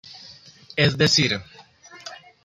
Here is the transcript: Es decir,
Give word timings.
Es 0.75 0.97
decir, 0.97 1.39